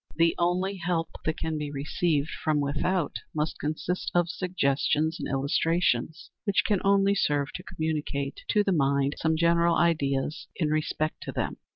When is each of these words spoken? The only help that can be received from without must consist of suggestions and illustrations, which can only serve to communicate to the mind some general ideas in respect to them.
The 0.15 0.33
only 0.39 0.77
help 0.77 1.09
that 1.25 1.37
can 1.37 1.59
be 1.59 1.69
received 1.69 2.31
from 2.43 2.59
without 2.59 3.19
must 3.35 3.59
consist 3.59 4.09
of 4.15 4.29
suggestions 4.29 5.19
and 5.19 5.29
illustrations, 5.29 6.31
which 6.43 6.63
can 6.65 6.81
only 6.83 7.13
serve 7.13 7.53
to 7.53 7.63
communicate 7.63 8.41
to 8.47 8.63
the 8.63 8.71
mind 8.71 9.13
some 9.19 9.37
general 9.37 9.75
ideas 9.75 10.47
in 10.55 10.69
respect 10.69 11.21
to 11.25 11.31
them. 11.31 11.57